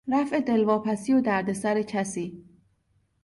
[0.07, 2.43] رفع دلواپسی و دردسر کسی